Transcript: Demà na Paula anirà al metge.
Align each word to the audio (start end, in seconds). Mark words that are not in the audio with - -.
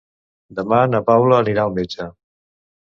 Demà 0.59 0.79
na 0.95 1.03
Paula 1.11 1.39
anirà 1.45 1.69
al 1.71 1.79
metge. 1.81 2.13